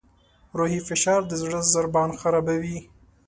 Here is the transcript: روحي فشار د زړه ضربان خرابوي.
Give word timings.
روحي 0.57 0.79
فشار 0.87 1.21
د 1.27 1.31
زړه 1.41 1.59
ضربان 1.73 2.09
خرابوي. 2.19 2.79